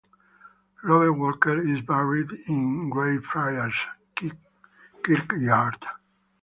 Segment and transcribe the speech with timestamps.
[0.83, 3.75] Robert Walker is buried in Greyfriars
[5.03, 5.83] Kirkyard.